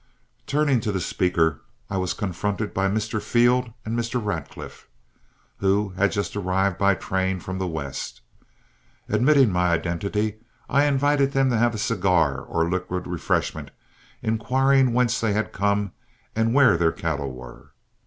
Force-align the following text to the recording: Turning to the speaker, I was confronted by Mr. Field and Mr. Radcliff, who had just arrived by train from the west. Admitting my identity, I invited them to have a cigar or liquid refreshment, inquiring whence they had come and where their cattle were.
Turning 0.47 0.79
to 0.79 0.91
the 0.91 0.99
speaker, 0.99 1.61
I 1.87 1.97
was 1.97 2.15
confronted 2.15 2.73
by 2.73 2.87
Mr. 2.89 3.21
Field 3.21 3.71
and 3.85 3.95
Mr. 3.95 4.19
Radcliff, 4.19 4.87
who 5.59 5.89
had 5.89 6.11
just 6.11 6.35
arrived 6.35 6.79
by 6.79 6.95
train 6.95 7.39
from 7.39 7.59
the 7.59 7.67
west. 7.67 8.21
Admitting 9.09 9.51
my 9.51 9.67
identity, 9.67 10.37
I 10.67 10.85
invited 10.85 11.33
them 11.33 11.51
to 11.51 11.57
have 11.59 11.75
a 11.75 11.77
cigar 11.77 12.39
or 12.41 12.67
liquid 12.67 13.05
refreshment, 13.05 13.69
inquiring 14.23 14.91
whence 14.93 15.21
they 15.21 15.33
had 15.33 15.53
come 15.53 15.91
and 16.35 16.51
where 16.55 16.77
their 16.77 16.91
cattle 16.91 17.31
were. 17.31 17.69